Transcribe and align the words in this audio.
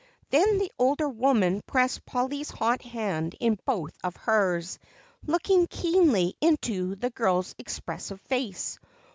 Then 0.31 0.57
the 0.57 0.71
older 0.79 1.07
woman 1.07 1.61
pressed 1.67 2.07
Polly's 2.07 2.49
hot 2.49 2.81
hand 2.81 3.35
in 3.39 3.59
both 3.67 3.95
of 4.03 4.15
hers, 4.15 4.79
looking 5.27 5.67
keenly 5.67 6.35
into 6.41 6.95
the 6.95 7.11
girl's 7.11 7.53
expressive 7.59 8.19
face. 8.21 8.79